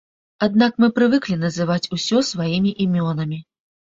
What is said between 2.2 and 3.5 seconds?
сваімі імёнамі!